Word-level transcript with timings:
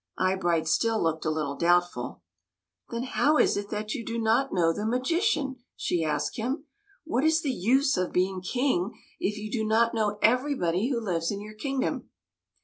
Eyebright 0.17 0.67
still 0.67 0.99
looked 0.99 1.25
a 1.25 1.29
little 1.29 1.55
doubtful." 1.55 2.23
Then 2.89 3.03
how 3.03 3.37
is 3.37 3.55
it 3.55 3.69
that 3.69 3.93
you 3.93 4.03
do 4.03 4.17
not 4.17 4.51
know 4.51 4.73
the 4.73 4.83
magician?" 4.83 5.57
she 5.75 6.03
asked 6.03 6.37
him." 6.37 6.65
What 7.05 7.23
is 7.23 7.43
the 7.43 7.51
use 7.51 7.97
of 7.97 8.11
being 8.11 8.41
King, 8.41 8.99
if 9.19 9.37
you 9.37 9.51
do 9.51 9.63
not 9.63 9.93
know 9.93 10.17
everybody 10.23 10.89
who 10.89 10.99
lives 10.99 11.29
in 11.29 11.39
your 11.39 11.53
kingdom?" 11.53 12.09